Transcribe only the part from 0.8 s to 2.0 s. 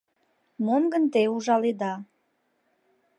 гын те ужаледа